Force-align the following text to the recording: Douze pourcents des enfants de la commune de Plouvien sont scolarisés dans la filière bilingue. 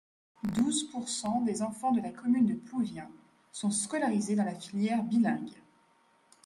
Douze 0.55 0.85
pourcents 0.89 1.41
des 1.41 1.61
enfants 1.61 1.91
de 1.91 2.01
la 2.01 2.09
commune 2.09 2.47
de 2.47 2.55
Plouvien 2.55 3.07
sont 3.51 3.69
scolarisés 3.69 4.33
dans 4.35 4.43
la 4.45 4.55
filière 4.55 5.03
bilingue. 5.03 5.61